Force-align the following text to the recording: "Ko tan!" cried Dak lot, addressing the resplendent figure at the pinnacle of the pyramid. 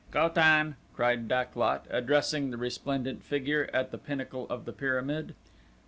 "Ko 0.09 0.29
tan!" 0.29 0.77
cried 0.95 1.27
Dak 1.27 1.55
lot, 1.55 1.85
addressing 1.91 2.49
the 2.49 2.57
resplendent 2.57 3.23
figure 3.23 3.69
at 3.71 3.91
the 3.91 3.99
pinnacle 3.99 4.47
of 4.49 4.65
the 4.65 4.73
pyramid. 4.73 5.35